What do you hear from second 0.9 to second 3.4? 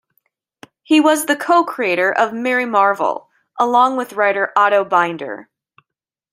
was the co-creator of Mary Marvel,